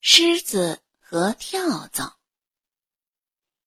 [0.00, 2.18] 狮子和跳蚤。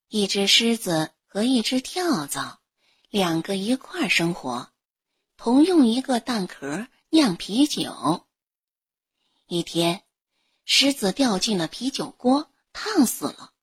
[0.07, 2.61] 一只狮子和一只跳蚤，
[3.09, 4.71] 两个一块生活，
[5.35, 8.27] 同用一个蛋壳酿啤酒。
[9.45, 10.05] 一天，
[10.63, 13.53] 狮子掉进了啤酒锅，烫死了。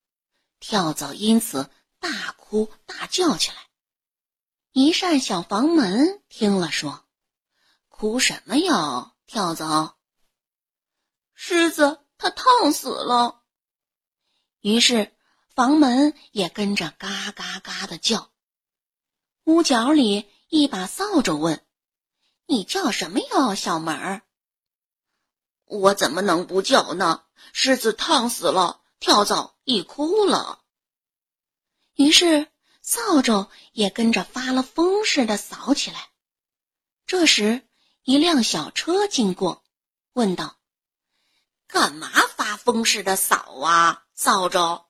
[0.60, 3.56] 跳蚤因此大哭大叫起来。
[4.72, 7.08] 一扇小房门听了说
[7.88, 9.98] ：“哭什么呀，跳蚤？”
[11.32, 12.04] 狮子。
[12.18, 13.42] 他烫死了，
[14.60, 15.16] 于是
[15.54, 18.32] 房门也跟着嘎嘎嘎的叫。
[19.44, 21.64] 屋角里一把扫帚问
[22.44, 24.22] ：“你叫什么呀，小门儿
[25.64, 27.24] ？”“我怎么能不叫呢？
[27.52, 30.62] 狮子烫死了，跳蚤一哭了。”
[31.94, 32.48] 于是
[32.82, 36.10] 扫帚也跟着发了疯似的扫起来。
[37.06, 37.66] 这时，
[38.02, 39.64] 一辆小车经过，
[40.12, 40.57] 问道。
[41.68, 44.86] 干嘛发疯似的扫啊，扫帚？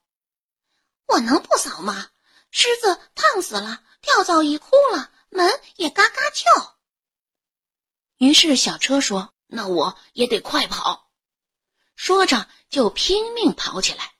[1.07, 2.11] 我能不扫吗？
[2.51, 6.79] 狮子烫死了，跳蚤一哭了，门也嘎嘎叫。
[8.17, 11.11] 于是小车说：“那我也得快跑。”
[11.97, 14.15] 说着就拼命跑起来。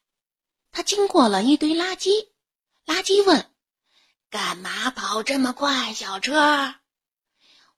[0.73, 2.29] 他经过了一堆垃圾，
[2.85, 3.51] 垃圾问
[4.31, 6.75] ：“干嘛跑这么快，小车？”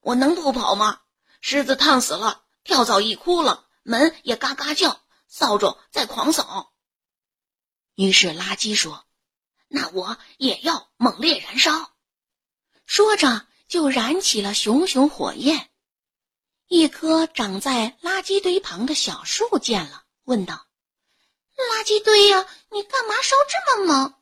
[0.01, 1.03] 我能不跑吗？
[1.43, 3.69] 狮子烫死了，跳蚤一哭了。
[3.83, 6.73] 门也嘎嘎叫，扫帚在狂扫。
[7.95, 9.07] 于是垃圾说
[9.69, 11.93] ：“那我也要猛烈燃烧。”
[12.87, 15.71] 说着就燃起了熊熊火焰。
[16.67, 20.67] 一棵长在垃圾堆旁的小树见了，问道
[21.57, 24.15] ：“垃圾堆呀，你干嘛烧这么猛？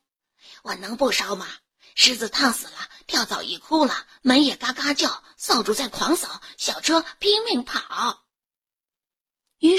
[0.63, 1.47] 我能不烧吗？
[1.95, 8.18] 狮子烫死了，跳蚤一哭了，门也嘎嘎叫，扫帚在狂扫，小车拼命跑。”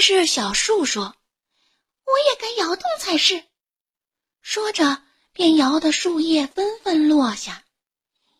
[0.01, 1.15] 是小树说
[2.03, 3.43] ：“我也该摇动才是。”
[4.41, 7.63] 说着，便摇得树叶纷纷落下。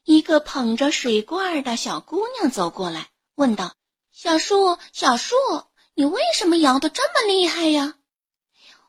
[0.04, 3.76] 一个捧着水罐的小姑娘走过来，问道
[4.12, 5.36] ：“小树，小树，
[5.94, 7.96] 你为什么摇得这么厉害呀？”“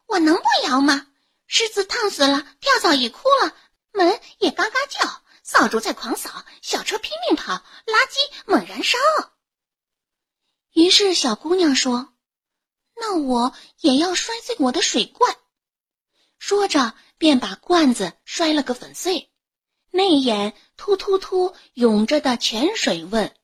[0.09, 1.06] 我能不摇吗？
[1.47, 3.55] 狮子烫死了，跳蚤也哭了，
[3.93, 8.16] 门也嘎嘎叫，扫帚在狂扫，小车拼命跑，垃圾
[8.47, 8.99] 猛燃烧。”
[10.72, 12.12] 于是小姑娘说。
[13.05, 15.37] 那我也要摔碎我的水罐，
[16.39, 19.29] 说着便把罐子摔了个粉碎。
[19.91, 23.35] 内眼突突突涌着的泉水问：“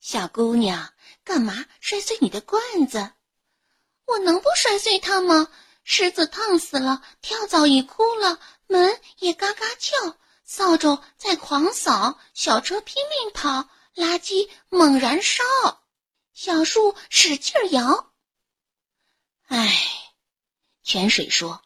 [0.00, 0.92] 小姑娘，
[1.22, 3.12] 干嘛摔碎你的罐子？
[4.06, 5.48] 我能不摔碎它吗？
[5.84, 15.44] 狮子烫死了，跳蚤也哭了，门也嘎嘎叫，扫帚在狂扫，小车拼命跑，垃圾猛燃烧，
[16.32, 18.10] 小树使劲摇。”
[19.46, 19.72] 唉，
[20.82, 21.62] 泉水说：“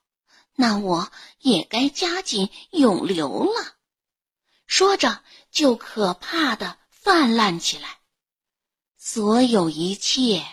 [0.57, 3.77] 那我也该加紧涌流了。”
[4.67, 7.99] 说着，就可怕的泛滥起来。
[8.97, 10.45] 所有一切，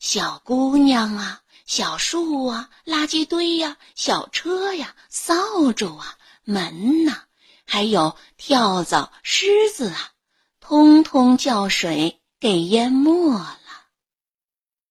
[0.00, 7.24] 小姑娘啊，小树啊，垃圾堆呀，小车呀，扫帚啊，门呐，
[7.66, 10.12] 还有跳蚤、狮子啊，
[10.60, 13.57] 通通叫水给淹没了。